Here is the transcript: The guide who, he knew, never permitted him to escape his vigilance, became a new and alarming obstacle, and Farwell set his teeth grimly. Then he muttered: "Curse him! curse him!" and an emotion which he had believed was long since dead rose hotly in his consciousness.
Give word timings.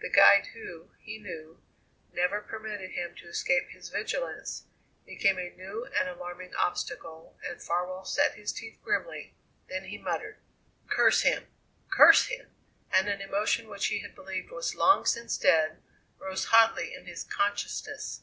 The 0.00 0.10
guide 0.10 0.46
who, 0.46 0.90
he 0.98 1.16
knew, 1.16 1.62
never 2.12 2.40
permitted 2.40 2.90
him 2.90 3.14
to 3.14 3.28
escape 3.28 3.68
his 3.68 3.88
vigilance, 3.88 4.64
became 5.06 5.38
a 5.38 5.50
new 5.56 5.84
and 5.96 6.08
alarming 6.08 6.56
obstacle, 6.56 7.38
and 7.48 7.62
Farwell 7.62 8.04
set 8.04 8.34
his 8.34 8.52
teeth 8.52 8.80
grimly. 8.82 9.32
Then 9.68 9.84
he 9.84 9.96
muttered: 9.96 10.38
"Curse 10.88 11.22
him! 11.22 11.46
curse 11.88 12.26
him!" 12.26 12.48
and 12.92 13.06
an 13.08 13.20
emotion 13.20 13.68
which 13.68 13.86
he 13.86 14.00
had 14.00 14.16
believed 14.16 14.50
was 14.50 14.74
long 14.74 15.06
since 15.06 15.38
dead 15.38 15.80
rose 16.18 16.46
hotly 16.46 16.92
in 16.92 17.06
his 17.06 17.22
consciousness. 17.22 18.22